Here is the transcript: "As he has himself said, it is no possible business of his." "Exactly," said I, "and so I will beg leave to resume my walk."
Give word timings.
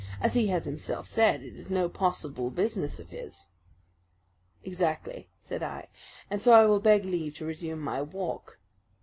"As 0.19 0.33
he 0.33 0.47
has 0.47 0.65
himself 0.65 1.05
said, 1.05 1.43
it 1.43 1.53
is 1.59 1.69
no 1.69 1.87
possible 1.87 2.49
business 2.49 2.99
of 2.99 3.11
his." 3.11 3.49
"Exactly," 4.63 5.29
said 5.43 5.61
I, 5.61 5.89
"and 6.27 6.41
so 6.41 6.53
I 6.53 6.65
will 6.65 6.79
beg 6.79 7.05
leave 7.05 7.35
to 7.35 7.45
resume 7.45 7.79
my 7.81 8.01
walk." 8.01 8.57